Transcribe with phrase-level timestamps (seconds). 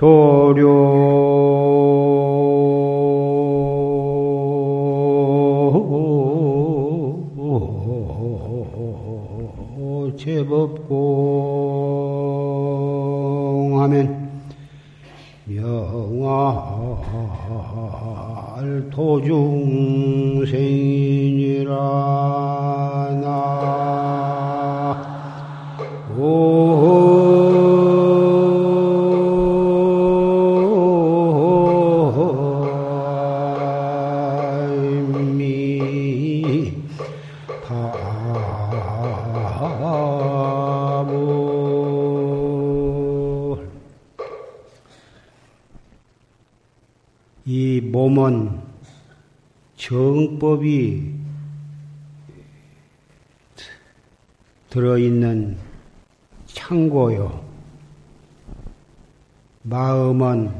[0.00, 1.39] 조료
[47.46, 48.60] 이 몸은
[49.76, 51.14] 정법이
[54.68, 55.56] 들어있는
[56.46, 57.44] 창고요.
[59.62, 60.52] 마음은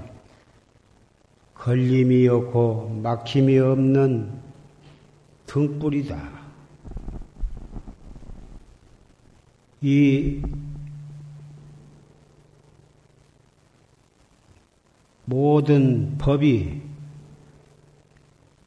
[1.55, 4.33] 걸림이 없고 막힘이 없는
[5.47, 6.41] 등불이다.
[9.83, 10.43] 이
[15.31, 16.81] 모든 법이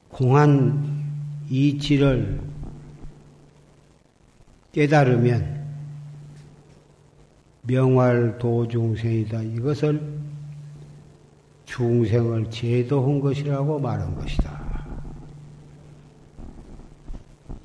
[0.07, 1.03] 공한
[1.49, 2.39] 이치를
[4.71, 5.61] 깨달으면
[7.63, 9.41] 명활 도중생이다.
[9.41, 10.01] 이것을
[11.65, 14.87] 중생을 제도한 것이라고 말한 것이다.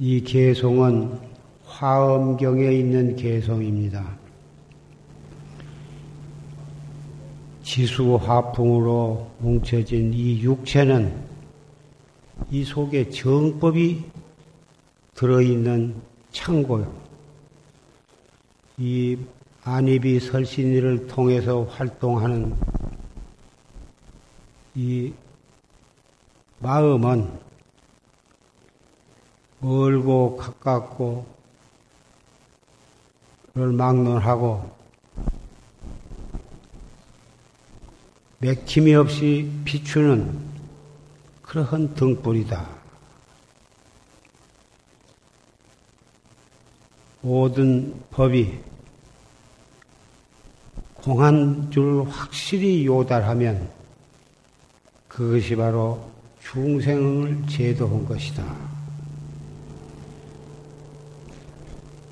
[0.00, 1.20] 이 개송은
[1.64, 4.18] 화엄경에 있는 개송입니다.
[7.68, 11.22] 지수화풍으로 뭉쳐진 이 육체는
[12.50, 14.04] 이 속에 정법이
[15.14, 16.90] 들어있는 창고요.
[18.78, 19.18] 이
[19.64, 22.56] 안입이 설신이를 통해서 활동하는
[24.74, 25.12] 이
[26.60, 27.30] 마음은
[29.60, 31.38] 멀고 가깝고
[33.54, 34.77] 를 막론하고
[38.38, 40.38] 맥힘이 없이 비추는
[41.42, 42.68] 그러한 등불이다.
[47.20, 48.60] 모든 법이
[50.94, 53.68] 공한 줄 확실히 요달하면
[55.08, 56.08] 그것이 바로
[56.42, 58.44] 중생을 제도한 것이다.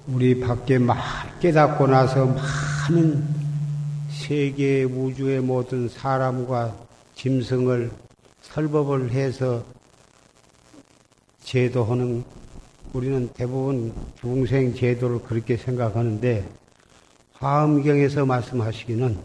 [0.09, 0.98] 우리 밖에 막
[1.41, 3.35] 깨닫고 나서 많은
[4.16, 6.75] 세계 우주의 모든 사람과
[7.15, 7.93] 짐승을
[8.43, 9.62] 설법을 해서
[11.44, 12.25] 제도하는
[12.93, 16.49] 우리는 대부분 중생 제도를 그렇게 생각하는데
[17.34, 19.16] 화엄경에서 말씀하시기는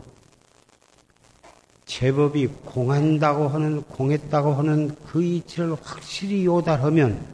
[1.85, 7.25] 제법이 공한다고 하는 공했다고 하는 그 이치를 확실히 요달하면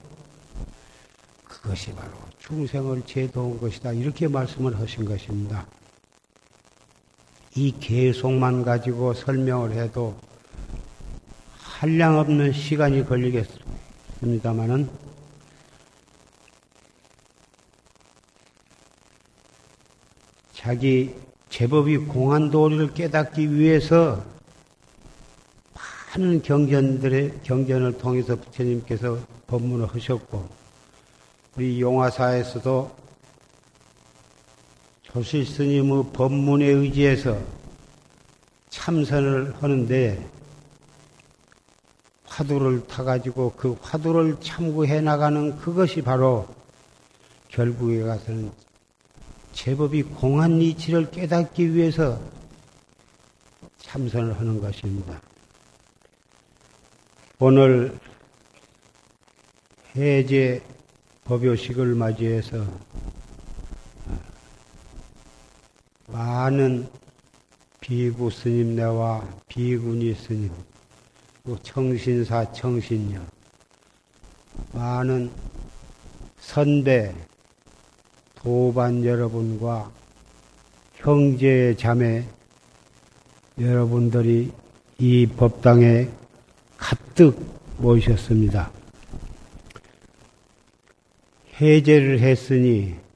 [1.44, 5.66] 그것이 바로 중생을 제도한 것이다 이렇게 말씀을 하신 것입니다.
[7.58, 10.16] 이 계속만 가지고 설명을 해도
[11.58, 14.88] 한량 없는 시간이 걸리겠습니다만은
[20.54, 21.16] 자기
[21.50, 24.24] 제법이 공한 도리를 깨닫기 위해서
[26.16, 29.18] 많은 경전들의 경전을 통해서 부처님께서
[29.48, 30.48] 법문을 하셨고
[31.56, 33.07] 우리 용화사에서도
[35.18, 37.42] 조실 스님의 법문에 의지해서
[38.70, 40.30] 참선을 하는데
[42.24, 46.48] 화두를 타가지고 그 화두를 참고해 나가는 그것이 바로
[47.48, 48.52] 결국에 가서는
[49.54, 52.22] 제법이 공한 이치를 깨닫기 위해서
[53.80, 55.20] 참선을 하는 것입니다.
[57.40, 57.98] 오늘
[59.96, 60.62] 해제
[61.24, 62.64] 법요식을 맞이해서
[66.18, 66.90] 많은
[67.80, 70.50] 비구 스님네와 비구니 스님,
[71.62, 73.22] 청신사 청신녀
[74.74, 75.30] 많은
[76.40, 77.14] 선배
[78.34, 79.92] 도반 여러분과
[80.96, 82.26] 형제 자매
[83.60, 84.52] 여러분들이
[84.98, 86.10] 이 법당에
[86.78, 87.40] 가득
[87.78, 88.72] 모이셨습니다.
[91.62, 93.07] 해제를 했으니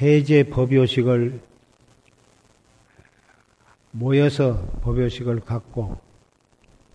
[0.00, 1.40] 해제 법요식을
[3.90, 5.98] 모여서 법요식을 갖고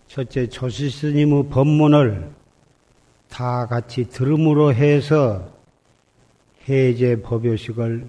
[0.08, 2.32] 첫째 조실스님의 법문을
[3.28, 5.54] 다 같이 들음으로 해서
[6.68, 8.08] 해제 법요식을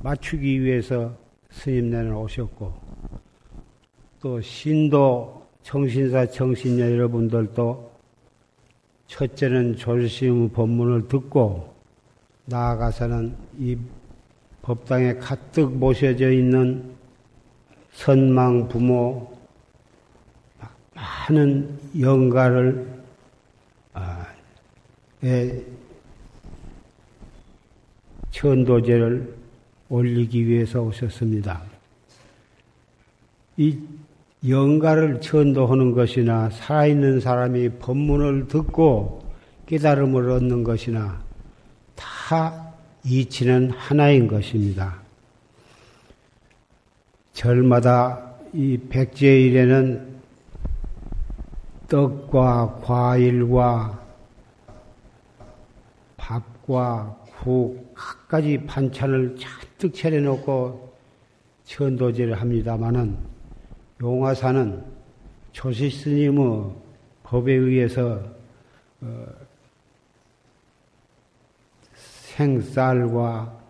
[0.00, 1.16] 맞추기 위해서
[1.50, 2.74] 스님네는 오셨고
[4.20, 7.92] 또 신도 청신사 청신녀 여러분들도
[9.06, 11.71] 첫째는 조실스님의 법문을 듣고
[12.46, 13.76] 나아가서는 이
[14.62, 16.94] 법당에 가득 모셔져 있는
[17.92, 19.36] 선망 부모
[20.94, 23.02] 많은 영가를
[23.94, 24.26] 아,
[28.30, 29.34] 천도제를
[29.88, 31.62] 올리기 위해서 오셨습니다.
[33.56, 33.78] 이
[34.48, 39.22] 영가를 천도하는 것이나 살아있는 사람이 법문을 듣고
[39.66, 41.21] 깨달음을 얻는 것이나
[42.28, 42.72] 다
[43.04, 44.96] 이치는 하나인 것입니다.
[47.32, 50.20] 절마다 이 백제일에는
[51.88, 54.00] 떡과 과일과
[56.16, 60.94] 밥과 국, 각가지 반찬을 잔뜩 차려놓고
[61.64, 63.16] 천도제를 합니다마는
[64.00, 64.84] 용화사는
[65.50, 66.70] 조시 스님의
[67.24, 68.22] 법에 의해서
[69.00, 69.26] 어,
[72.42, 73.60] 생쌀과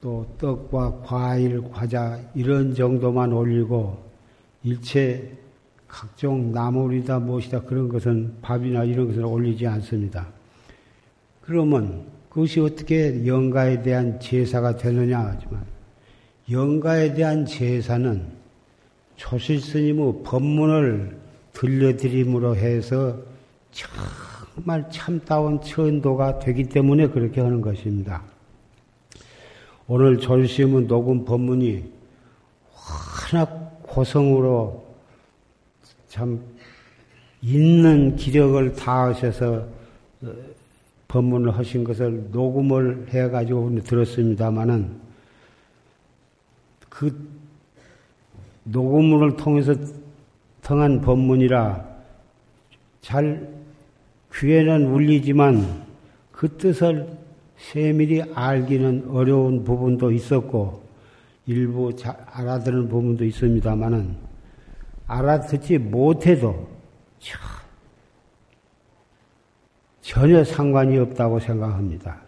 [0.00, 4.02] 또 떡과 과일, 과자 이런 정도만 올리고
[4.62, 5.30] 일체
[5.86, 10.26] 각종 나물이다 무엇이다 그런 것은 밥이나 이런 것은 올리지 않습니다.
[11.42, 15.64] 그러면 그것이 어떻게 영가에 대한 제사가 되느냐 하지만
[16.50, 18.22] 영가에 대한 제사는
[19.16, 21.16] 초실 스님의 법문을
[21.52, 23.18] 들려드림으로 해서
[24.54, 28.22] 정말 참다운 천도가 되기 때문에 그렇게 하는 것입니다.
[29.88, 31.92] 오늘 조실스님은 녹음 법문이
[33.32, 34.84] 워낙 고성으로
[36.08, 36.40] 참
[37.42, 39.66] 있는 기력을 다하셔서
[41.08, 45.00] 법문을 하신 것을 녹음을 해가지고 들었습니다마는
[46.88, 47.28] 그
[48.62, 49.74] 녹음을 통해서
[50.62, 51.84] 통한 법문이라
[53.02, 53.63] 잘
[54.34, 55.84] 귀에는 울리지만
[56.32, 57.06] 그 뜻을
[57.56, 60.82] 세밀히 알기는 어려운 부분도 있었고
[61.46, 64.16] 일부 잘 알아듣는 부분도 있습니다만은
[65.06, 66.68] 알아듣지 못해도
[70.00, 72.20] 전혀 상관이 없다고 생각합니다.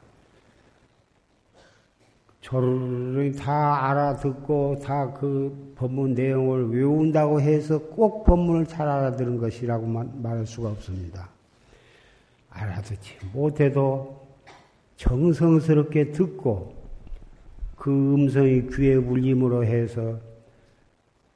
[2.40, 10.46] 저를 다 알아듣고 다 그 법문 내용을 외운다고 해서 꼭 법문을 잘 알아들은 것이라고 말할
[10.46, 11.35] 수가 없습니다.
[12.56, 14.26] 알아듣지 못해도
[14.96, 16.74] 정성스럽게 듣고
[17.76, 20.18] 그 음성이 귀에 울림으로 해서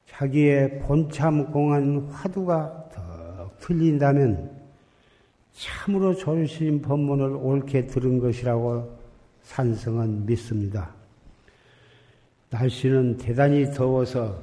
[0.07, 4.51] 자기의 본참 공한 화두가 더 틀린다면
[5.53, 8.99] 참으로 조심 법문을 옳게 들은 것이라고
[9.43, 10.91] 산성은 믿습니다.
[12.51, 14.43] 날씨는 대단히 더워서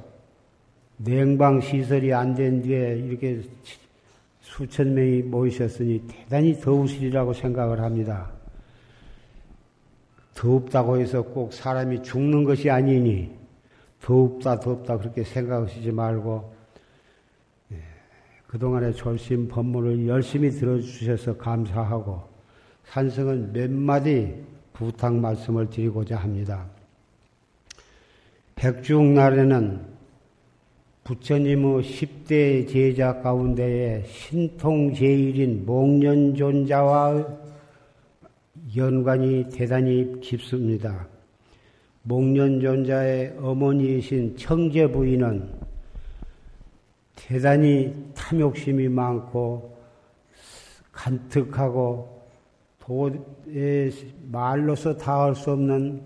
[0.96, 3.42] 냉방 시설이 안 된 뒤에 이렇게
[4.48, 8.30] 수천 명이 모이셨으니 대단히 더우시리라고 생각을 합니다.
[10.34, 13.30] 덥다고 해서 꼭 사람이 죽는 것이 아니니
[14.00, 16.54] 덥다 덥다 그렇게 생각하시지 말고
[18.46, 22.22] 그동안의 졸심 법문을 열심히 들어주셔서 감사하고
[22.86, 26.66] 산성은 몇 마디 부탁 말씀을 드리고자 합니다.
[28.54, 29.87] 백중날에는
[31.08, 37.26] 부처님의 10대 제자 가운데에 신통제일인 목련존자와
[38.76, 41.08] 연관이 대단히 깊습니다.
[42.02, 45.50] 목련존자의 어머니이신 청제 부인은
[47.16, 49.78] 대단히 탐욕심이 많고
[50.92, 52.22] 간특하고
[52.80, 53.90] 도에
[54.30, 56.02] 말로서 닿을 수 없는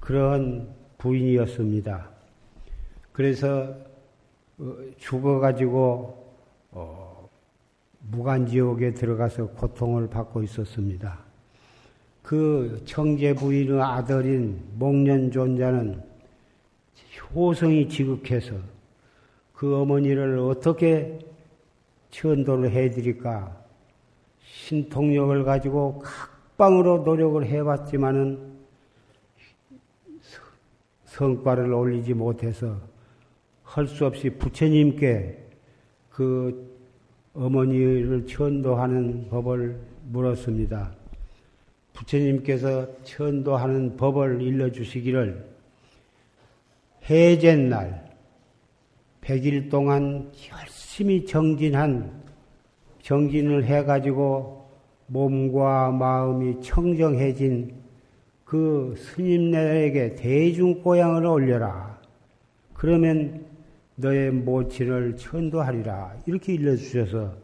[0.00, 2.08] 그런 부인이었습니다.
[3.12, 3.91] 그래서 어,
[4.98, 6.22] 죽어가지고
[6.72, 7.28] 어,
[8.10, 11.18] 무간지옥에 들어가서 고통을 받고 있었습니다.
[12.22, 16.02] 그 청제 부인의 아들인 목련존자는
[17.34, 18.54] 효성이 지극해서
[19.52, 21.18] 그 어머니를 어떻게
[22.10, 23.56] 천도를 해드릴까
[24.42, 28.52] 신통력을 가지고 각방으로 노력을 해봤지만은
[31.06, 32.76] 성과를 올리지 못해서
[33.72, 35.38] 할 수 없이 부처님께
[36.10, 36.76] 그
[37.32, 40.94] 어머니를 천도하는 법을 물었습니다.
[41.94, 45.42] 부처님께서 천도하는 법을 일러주시기를
[47.08, 48.12] 해제날
[49.22, 52.22] 100일 동안 열심히 정진한
[53.00, 54.68] 정진을 해가지고
[55.06, 57.74] 몸과 마음이 청정해진
[58.44, 61.98] 그 스님네에게 대중 고향을 올려라.
[62.74, 63.51] 그러면
[63.96, 66.16] 너의 모친을 천도하리라.
[66.26, 67.34] 이렇게 일러주셔서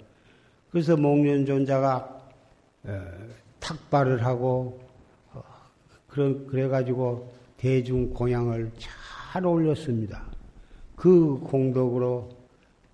[0.71, 2.19] 그래서 목련존자가
[2.85, 3.03] 어,
[3.61, 4.81] 탁발을 하고
[5.33, 5.43] 어,
[6.07, 10.25] 그런 그래가지고 대중 공양을 잘 올렸습니다.
[10.95, 12.29] 그 공덕으로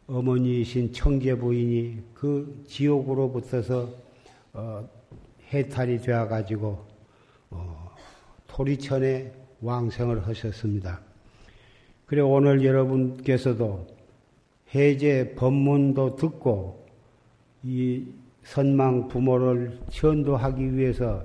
[0.06, 3.88] 어머니이신 청계 부인이 그 지옥으로부터서
[4.52, 4.88] 어,
[5.52, 6.86] 해탈이 되어가지고
[7.50, 7.90] 어,
[8.46, 11.00] 토리천에 왕생을 하셨습니다.
[12.06, 13.86] 그래 오늘 여러분께서도
[14.74, 16.84] 해제 법문도 듣고
[17.62, 18.04] 이
[18.42, 21.24] 선망 부모를 천도하기 위해서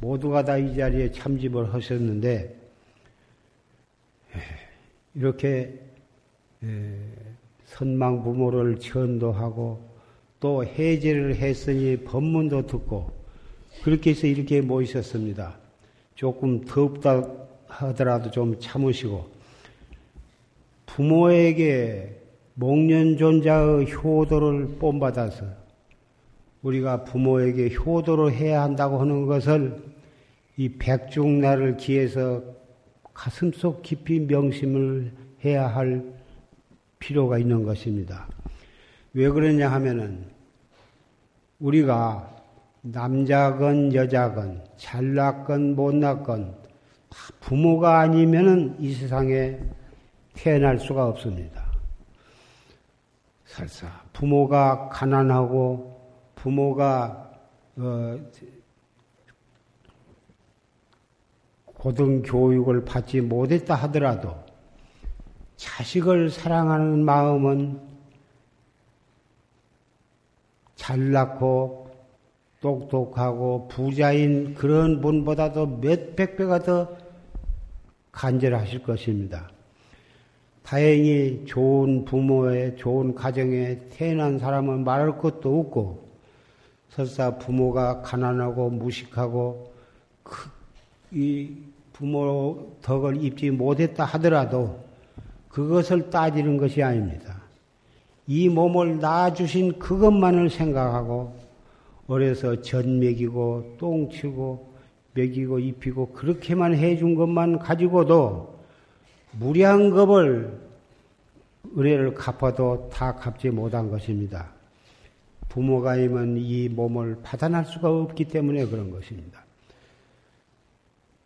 [0.00, 2.56] 모두가 다 이 자리에 참집을 하셨는데
[5.14, 5.78] 이렇게
[7.66, 9.80] 선망 부모를 천도하고
[10.40, 13.10] 또 해제를 했으니 법문도 듣고
[13.82, 15.58] 그렇게 해서 이렇게 모이셨습니다.
[16.14, 17.28] 조금 덥다
[17.66, 19.33] 하더라도 좀 참으시고
[20.94, 22.20] 부모에게
[22.54, 25.44] 목련존자의 효도를 본받아서
[26.62, 29.82] 우리가 부모에게 효도를 해야 한다고 하는 것을
[30.56, 32.44] 이 백중날을 기해서
[33.12, 35.12] 가슴속 깊이 명심을
[35.44, 36.04] 해야 할
[37.00, 38.28] 필요가 있는 것입니다.
[39.14, 40.26] 왜 그러냐 하면은
[41.58, 42.32] 우리가
[42.82, 46.54] 남자건 여자건 잘났건 못났건
[47.40, 49.58] 부모가 아니면은 이 세상에
[50.34, 51.64] 태어날 수가 없습니다.
[53.44, 56.00] 설사 부모가 가난하고
[56.34, 57.30] 부모가
[57.76, 58.18] 어,
[61.64, 64.34] 고등 교육을 받지 못했다 하더라도
[65.56, 67.80] 자식을 사랑하는 마음은
[70.76, 71.84] 잘났고
[72.60, 76.96] 똑똑하고 부자인 그런 분보다도 몇백 배가 더
[78.12, 79.53] 간절하실 것입니다.
[80.64, 86.08] 다행히 좋은 부모의 좋은 가정에 태어난 사람은 말할 것도 없고
[86.88, 89.72] 설사 부모가 가난하고 무식하고
[91.12, 91.50] 이
[91.92, 94.82] 부모 덕을 입지 못했다 하더라도
[95.50, 97.42] 그것을 따지는 것이 아닙니다.
[98.26, 101.36] 이 몸을 낳아주신 그것만을 생각하고
[102.06, 104.72] 어려서 전 먹이고 똥 치고
[105.12, 108.53] 먹이고 입히고 그렇게만 해준 것만 가지고도
[109.38, 110.60] 무량겁을
[111.76, 114.50] 은혜를 갚아도 다 갚지 못한 것입니다.
[115.48, 119.44] 부모가 이면 이 몸을 파단할 수가 없기 때문에 그런 것입니다.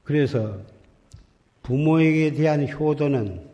[0.05, 0.59] 그래서
[1.63, 3.49] 부모에게 대한 효도는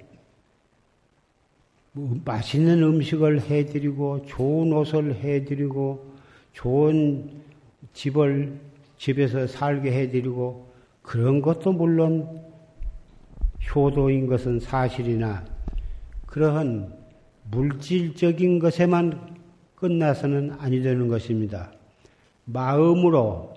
[1.93, 6.13] 뭐 맛있는 음식을 해드리고 좋은 옷을 해드리고
[6.53, 7.43] 좋은
[7.93, 8.59] 집을
[8.99, 12.54] 집에서 살게 해드리고 그런 것도 물론
[13.73, 15.45] 효도인 것은 사실이나
[16.27, 16.93] 그러한
[17.51, 19.37] 물질적인 것에만
[19.75, 21.73] 끝나서는 아니 되는 것입니다.
[22.45, 23.55] 마음으로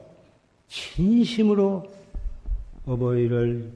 [0.67, 1.85] 진심으로
[2.85, 3.71] 어버이를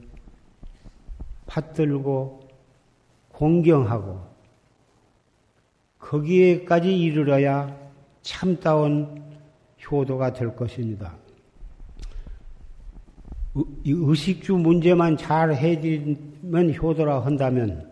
[1.46, 2.48] 받들고
[3.30, 4.20] 공경하고
[5.98, 7.76] 거기에까지 이르러야
[8.22, 9.22] 참다운
[9.90, 11.16] 효도가 될 것입니다.
[13.54, 17.90] 의식주 문제만 잘 해드리면 효도라 한다면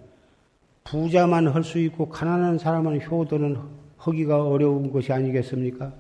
[0.85, 3.59] 부자만 할 수 있고 가난한 사람은 효도는
[3.99, 5.93] 하기가 어려운 것이 아니겠습니까?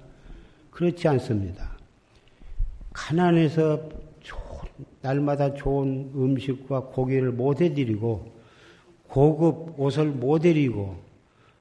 [0.71, 1.71] 그렇지 않습니다.
[2.93, 3.81] 가난해서
[5.03, 8.33] 날마다 좋은 음식과 고기를 못 해드리고
[9.09, 10.97] 고급 옷을 못 해드리고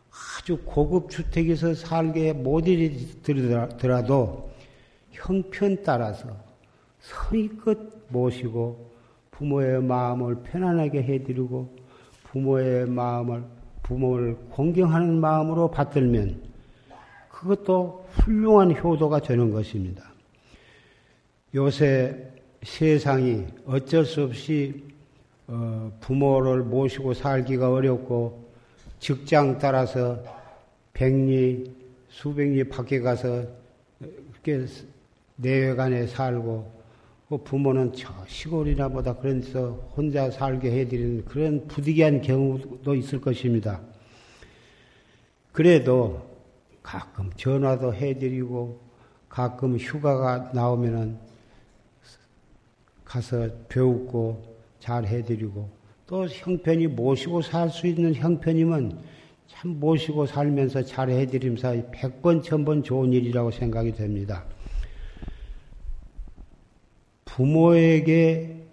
[0.09, 4.51] 아주 고급 주택에서 살게 못 해드리더라도
[5.11, 6.48] 형편 따라서
[6.99, 7.77] 성의껏
[8.09, 8.89] 모시고
[9.31, 11.75] 부모의 마음을 편안하게 해드리고
[12.23, 13.43] 부모의 마음을
[13.83, 16.41] 부모를 공경하는 마음으로 받들면
[17.29, 20.03] 그것도 훌륭한 효도가 되는 것입니다.
[21.55, 24.83] 요새 세상이 어쩔 수 없이
[25.47, 28.49] 어, 부모를 모시고 살기가 어렵고
[28.99, 30.21] 직장 따라서
[30.93, 31.73] 백리,
[32.09, 33.45] 수백리 밖에 가서
[33.99, 34.65] 이렇게
[35.37, 36.78] 내외간에 살고 그
[37.37, 43.81] 부모는 저 시골이나 보다 그래서 혼자 살게 해드리는 그런 부득이한 경우도 있을 것입니다.
[45.51, 46.27] 그래도
[46.81, 48.79] 가끔 전화도 해드리고
[49.27, 51.17] 가끔 휴가가 나오면은
[53.05, 55.69] 가서 배우고 잘 해드리고
[56.07, 58.99] 또 형편이 모시고 살 수 있는 형편이면
[59.47, 64.45] 참 모시고 살면서 잘 해드림사 백번 천번 좋은 일이라고 생각이 됩니다.
[67.39, 68.67] 부모에게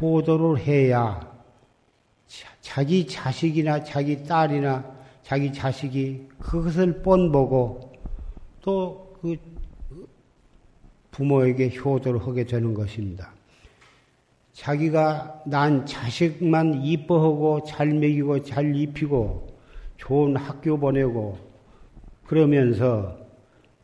[0.00, 1.20] 효도를 해야
[2.62, 4.84] 자기 자식이나 자기 딸이나
[5.22, 7.92] 자기 자식이 그것을 뻔보고
[8.62, 9.38] 또 그
[11.12, 13.32] 부모에게 효도를 하게 되는 것입니다.
[14.52, 19.46] 자기가 난 자식만 이뻐하고 잘 먹이고 잘 입히고
[19.96, 21.38] 좋은 학교 보내고
[22.26, 23.16] 그러면서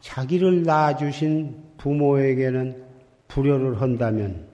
[0.00, 2.89] 자기를 낳아주신 부모에게는
[3.30, 4.46] 불효를 한다면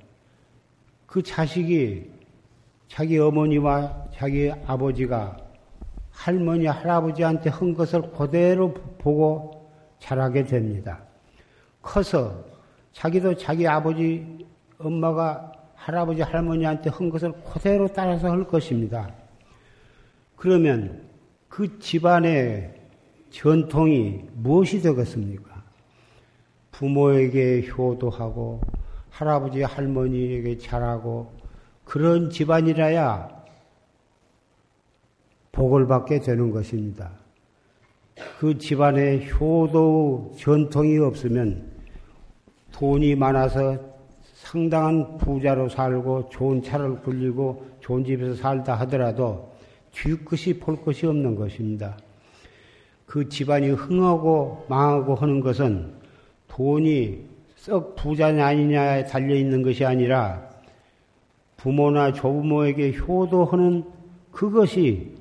[1.07, 2.11] 그 자식이
[2.89, 5.37] 자기 어머니와 자기 아버지가
[6.11, 11.01] 할머니, 할아버지한테 한 것을 그대로 보고 자라게 됩니다.
[11.83, 12.45] 커서
[12.93, 14.47] 자기도 자기 아버지,
[14.79, 19.13] 엄마가 할아버지, 할머니한테 한 것을 그대로 따라서 할 것입니다.
[20.37, 21.03] 그러면
[21.49, 22.75] 그 집안의
[23.31, 25.56] 전통이 무엇이 되겠습니까?
[26.77, 28.61] 부모에게 효도하고
[29.09, 31.33] 할아버지 할머니에게 잘하고
[31.85, 33.35] 그런 집안이라야
[35.53, 37.13] 복을 받게 되는 것입니다.
[38.39, 41.67] 그 집안에 효도 전통이 없으면
[42.73, 43.79] 돈이 많아서
[44.35, 49.51] 상당한 부자로 살고 좋은 차를 굴리고 좋은 집에서 살다 하더라도
[49.93, 51.97] 뒤끝이 볼 것이 없는 것입니다.
[53.07, 55.96] 그 집안이 흥하고 망하고 하는 것은
[56.57, 57.19] 돈이
[57.55, 60.49] 썩 부자냐 아니냐에 달려 있는 것이 아니라
[61.59, 63.85] 부모나 조부모에게 효도하는
[64.33, 65.15] 그것이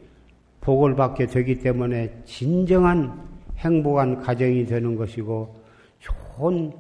[0.61, 3.21] 복을 받게 되기 때문에 진정한
[3.57, 5.55] 행복한 가정이 되는 것이고
[5.99, 6.71] 좋은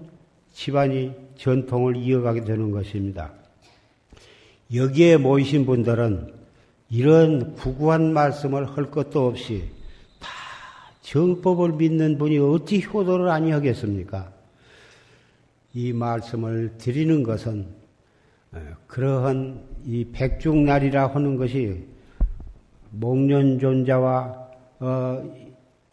[0.53, 3.33] 집안이 전통을 이어가게 되는 것입니다.
[4.73, 6.33] 여기에 모이신 분들은
[6.89, 9.63] 이런 구구한 말씀을 할 것도 없이
[10.19, 10.29] 다
[11.01, 14.34] 정법을 믿는 분이 어찌 효도를 아니하겠습니까?
[15.75, 17.67] 이 말씀을 드리는 것은
[18.53, 21.85] 어, 그러한 이 백중날이라 하는 것이
[22.91, 25.35] 목련존자와 어,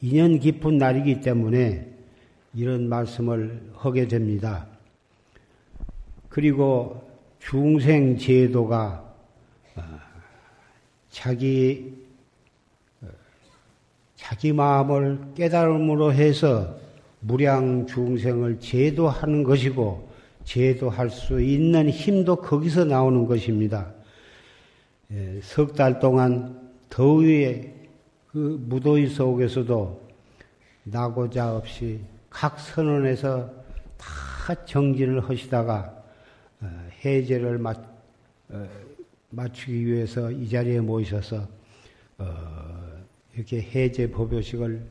[0.01, 1.89] 인연 깊은 날이기 때문에
[2.55, 4.69] 이런 말씀을 하게 됩니다.
[6.29, 9.05] 그리고 중생 제도가
[9.75, 9.83] 어,
[11.11, 11.93] 자기
[14.15, 16.77] 자기 마음을 깨달음으로 해서
[17.25, 20.11] 무량 중생을 제도하는 것이고
[20.45, 23.93] 제도할 수 있는 힘도 거기서 나오는 것입니다.
[25.13, 27.73] 예, 석달 동안 더위에
[28.27, 30.03] 그 무더위 속에서도
[30.85, 33.53] 나고자 없이 각 선언에서
[33.97, 36.03] 다 정진을 하시다가
[36.61, 38.69] 어, 해제를 어,
[39.31, 41.47] 맞추기 위해서 이 자리에 모이셔서
[42.19, 42.25] 어,
[43.35, 44.83] 이렇게 해제 법요식을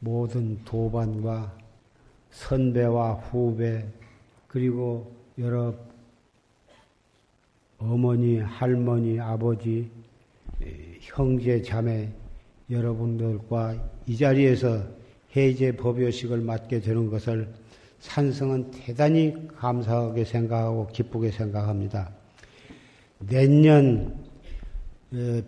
[0.00, 1.52] 모든 도반과
[2.30, 3.86] 선배와 후배
[4.46, 5.74] 그리고 여러
[7.78, 9.90] 어머니, 할머니, 아버지,
[11.00, 12.08] 형제, 자매
[12.70, 14.82] 여러분들과 이 자리에서
[15.36, 17.52] 해제 법요식을 맡게 되는 것을
[18.00, 22.10] 산성은 대단히 감사하게 생각하고 기쁘게 생각합니다.
[23.18, 24.14] 내년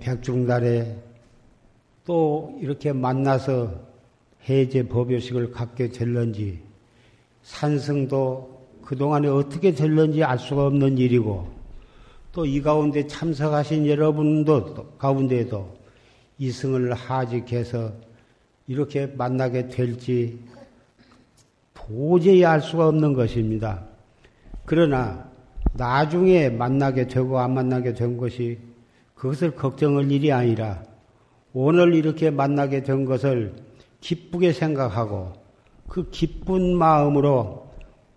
[0.00, 0.96] 백중달에
[2.04, 3.88] 또 이렇게 만나서
[4.48, 6.60] 해제 법요식을 갖게 될런지
[7.42, 11.58] 산성도 그동안에 어떻게 될런지 알 수가 없는 일이고
[12.32, 15.76] 또 이 가운데 참석하신 여러분도 가운데에도
[16.38, 17.92] 이승을 하직해서
[18.68, 20.38] 이렇게 만나게 될지
[21.74, 23.82] 도저히 알 수가 없는 것입니다.
[24.66, 25.28] 그러나
[25.72, 28.58] 나중에 만나게 되고 안 만나게 된 것이
[29.14, 30.82] 그것을 걱정할 일이 아니라
[31.52, 33.52] 오늘 이렇게 만나게 된 것을
[34.00, 35.32] 기쁘게 생각하고
[35.88, 37.68] 그 기쁜 마음으로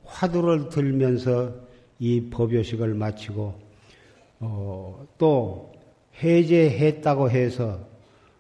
[0.05, 1.53] 화두를 들면서
[1.99, 3.59] 이 법요식을 마치고
[4.39, 5.71] 어, 또
[6.21, 7.79] 해제했다고 해서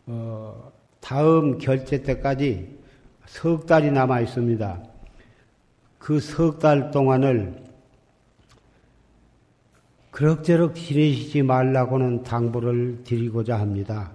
[0.07, 2.77] 어, 다음 결제 때까지
[3.25, 4.83] 석 달이 남아 있습니다.
[5.99, 7.63] 그 석 달 동안을
[10.09, 14.11] 그럭저럭 지내시지 말라고는 당부를 드리고자 합니다.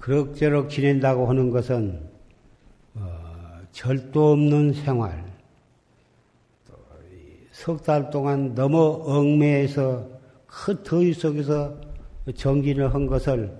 [0.00, 2.00] 그럭저럭 지낸다고 하는 것은
[2.94, 5.28] 어, 절도 없는 생활,
[7.52, 10.06] 석 달 동안 너무 얽매에서
[10.46, 11.74] 큰 더위 속에서
[12.34, 13.52] 정진을 한 것을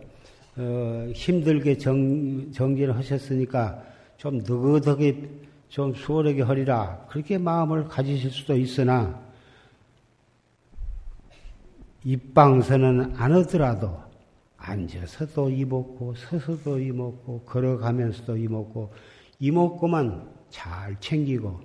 [0.57, 3.83] 어, 힘들게 정, 정진을 하셨으니까
[4.17, 5.29] 좀 느긋하게
[5.69, 7.05] 좀 수월하게 하리라.
[7.09, 9.21] 그렇게 마음을 가지실 수도 있으나
[12.05, 14.08] 입방선은 안 하더라도
[14.69, 18.93] 앉아서도 이먹고 서서도 이먹고 걸어가면서도 이먹고
[19.39, 21.61] 이먹고만 잘 챙기고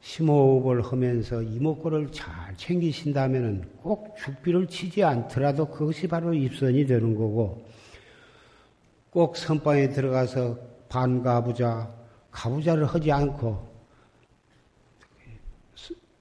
[0.00, 7.66] 심호흡을 하면서 이목구를 잘 챙기신다면 꼭 죽비를 치지 않더라도 그것이 바로 입선이 되는 거고
[9.10, 10.58] 꼭 선방에 들어가서
[10.88, 11.92] 반가부자,
[12.30, 13.68] 가부자를 하지 않고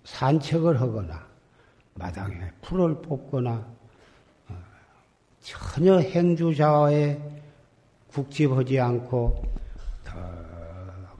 [0.04, 1.26] 산책을 하거나
[1.94, 3.79] 마당에 풀을 뽑거나 어,
[5.42, 7.20] 전혀 행주자와에
[8.08, 9.44] 국집하지 않고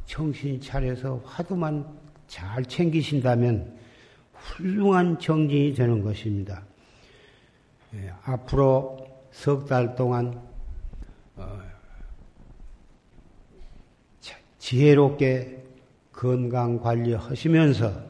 [0.06, 1.86] 정신 차려서 화두만
[2.28, 3.78] 잘 챙기신다면
[4.34, 6.64] 훌륭한 정진이 되는 것입니다.
[7.94, 10.42] 예, 앞으로 석 달 동안
[11.36, 11.60] 어,
[14.58, 15.64] 지혜롭게
[16.12, 18.10] 건강 관리하시면서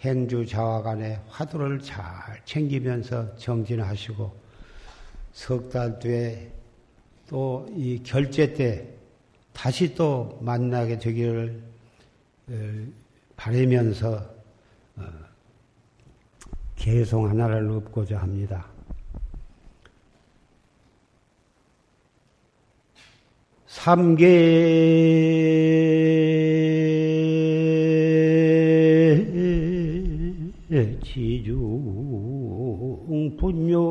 [0.00, 2.04] 행주 자화간에 화두를 잘
[2.44, 4.45] 챙기면서 정진하시고
[5.36, 6.50] 석 달 뒤에
[7.28, 8.88] 또 이 결제 때
[9.52, 11.62] 다시 또 만나게 되기를
[12.48, 12.52] 어,
[13.36, 14.34] 바라면서
[14.96, 15.02] 어,
[16.76, 18.66] 개송 하나를 읊고자 합니다.
[23.66, 24.66] 삼계
[31.04, 31.96] 지중
[33.38, 33.85] 분요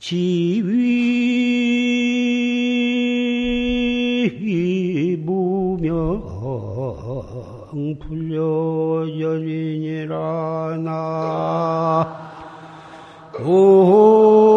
[0.00, 0.28] 지위
[5.24, 6.22] 무명
[7.98, 9.18] 불려연이라.
[13.32, 14.47] 나심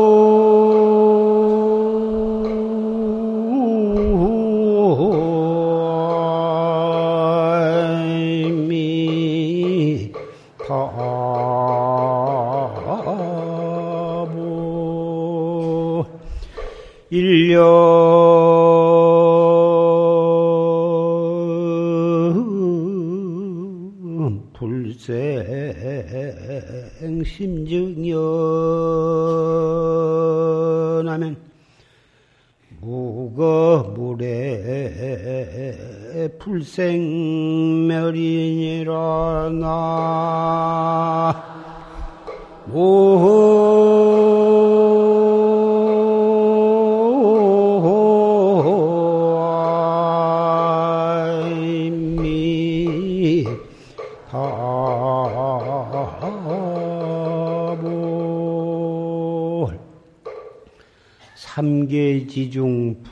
[61.36, 63.04] 삼계지중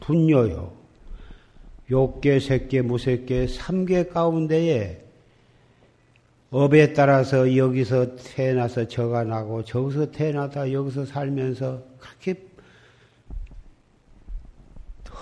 [0.00, 0.72] 분요요.
[1.90, 5.04] 욕계, 색계, 무색계, 삼계 가운데에
[6.50, 12.46] 업에 따라서 여기서 태어나서 저가 나고 저기서 태어나다 여기서 살면서 그렇게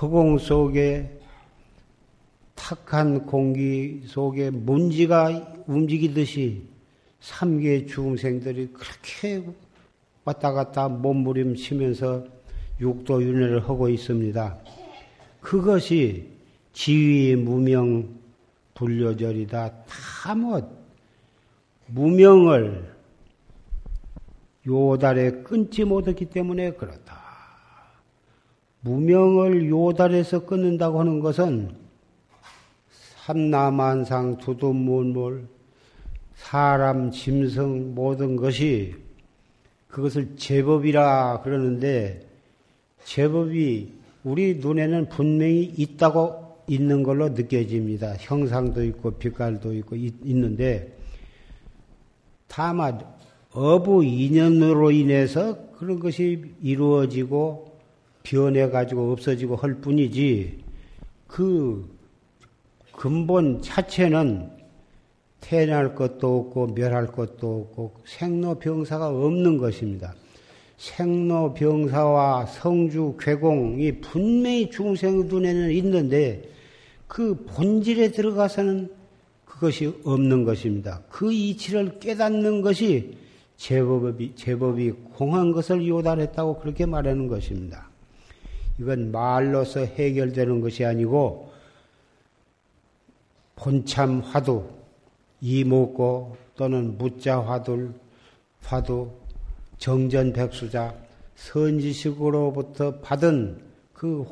[0.00, 1.21] 허공 속에
[2.62, 6.62] 탁한 공기 속에 문지가 움직이듯이
[7.18, 9.44] 삼계 중생들이 그렇게
[10.24, 12.24] 왔다 갔다 몸부림치면서
[12.80, 14.58] 육도윤회를 하고 있습니다.
[15.40, 16.28] 그것이
[16.72, 18.08] 지위 무명
[18.74, 19.84] 불려절이다.
[20.22, 20.82] 다뭐
[21.88, 22.92] 무명을
[24.68, 27.20] 요달에 끊지 못했기 때문에 그렇다.
[28.82, 31.81] 무명을 요달에서 끊는다고 하는 것은
[33.26, 35.46] 삼나만상 두두문물
[36.34, 38.96] 사람 짐승 모든 것이
[39.86, 42.26] 그것을 제법이라 그러는데
[43.04, 43.92] 제법이
[44.24, 48.14] 우리 눈에는 분명히 있다고 있는 걸로 느껴집니다.
[48.18, 50.96] 형상도 있고 빛깔도 있고 있, 는데
[52.48, 53.04] 다만
[53.52, 57.78] 어부 인연으로 인해서 그런 것이 이루어지고
[58.24, 60.58] 변해 가지고 없어지고 할 뿐이지
[61.28, 62.01] 그
[63.02, 64.48] 근본 자체는
[65.40, 70.14] 태어날 것도 없고 멸할 것도 없고 생로병사가 없는 것입니다.
[70.76, 76.48] 생로병사와 성주 괴공이 분명히 중생 눈에는 있는데
[77.08, 78.88] 그 본질에 들어가서는
[79.46, 81.02] 그것이 없는 것입니다.
[81.10, 83.16] 그 이치를 깨닫는 것이
[83.56, 87.90] 제법이, 제법이 공한 것을 요단했다고 그렇게 말하는 것입니다.
[88.78, 91.50] 이건 말로서 해결되는 것이 아니고
[93.56, 94.68] 본참 화두,
[95.40, 97.92] 이목고 또는 무자 화두,
[98.62, 99.10] 화두,
[99.78, 100.94] 정전 백수자,
[101.34, 103.60] 선지식으로부터 받은
[103.92, 104.24] 그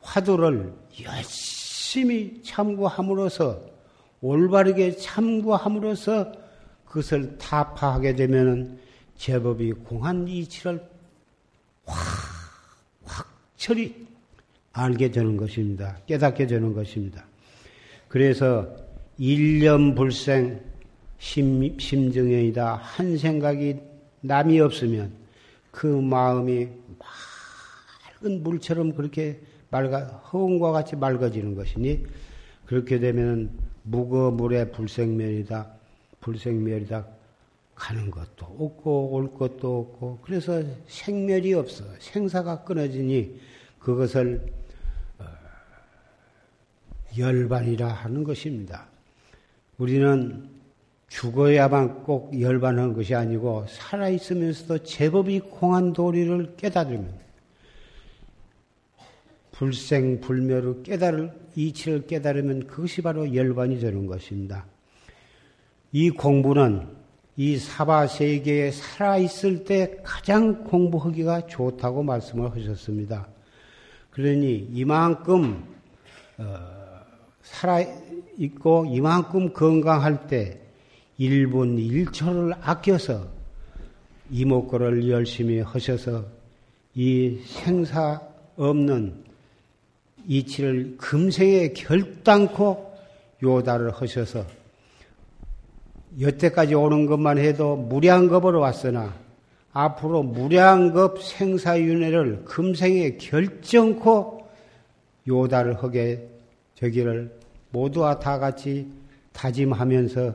[0.00, 3.60] 화두를 열심히 참고함으로써
[4.20, 6.32] 올바르게 참고함으로써
[6.84, 8.78] 그것을 타파하게 되면은
[9.16, 10.82] 제법이 공한 이치를
[11.84, 11.96] 확,
[13.04, 14.06] 확철이
[14.72, 15.98] 알게 되는 것입니다.
[16.06, 17.24] 깨닫게 되는 것입니다.
[18.10, 18.66] 그래서
[19.18, 20.60] 일념 불생
[21.18, 22.74] 심, 심정연이다.
[22.74, 23.76] 한 생각이
[24.22, 25.12] 남이 없으면
[25.70, 26.66] 그 마음이
[28.18, 29.38] 맑은 물처럼 그렇게
[29.70, 30.00] 맑아,
[30.32, 32.04] 허운과 같이 맑아지는 것이니
[32.66, 33.48] 그렇게 되면
[33.84, 35.68] 무거 물의 불생멸이다.
[36.20, 37.06] 불생멸이다.
[37.76, 41.84] 가는 것도 없고 올 것도 없고 그래서 생멸이 없어.
[42.00, 43.38] 생사가 끊어지니
[43.78, 44.59] 그것을 어,
[47.20, 48.86] 열반이라 하는 것입니다.
[49.78, 50.48] 우리는
[51.08, 57.20] 죽어야만 꼭 열반하는 것이 아니고 살아있으면서도 제법이 공한 도리를 깨달으면
[59.52, 64.64] 불생불멸의 깨달을 이치를 깨달으면 그것이 바로 열반이 되는 것입니다.
[65.92, 66.86] 이 공부는
[67.36, 73.28] 이 사바 세계에 살아 있을 때 가장 공부하기가 좋다고 말씀을 하셨습니다.
[74.10, 75.64] 그러니 이만큼
[76.38, 76.79] 어,
[77.50, 77.84] 살아
[78.38, 80.58] 있고 이만큼 건강할 때
[81.18, 83.26] 1분 1초를 아껴서
[84.30, 86.24] 이목구를 열심히 하셔서
[86.94, 88.22] 이 생사
[88.56, 89.24] 없는
[90.26, 92.94] 이치를 금생에 결단코
[93.42, 94.46] 요다를 하셔서
[96.18, 99.14] 여태까지 오는 것만 해도 무량겁으로 왔으나
[99.72, 104.48] 앞으로 무량겁 생사윤회를 금생에 결정코
[105.28, 106.28] 요다를 하게
[106.76, 107.39] 되기를
[107.70, 108.90] 모두와 다 같이
[109.32, 110.34] 다짐하면서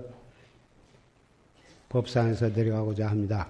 [1.90, 3.48] 법상에서 내려가고자 합니다.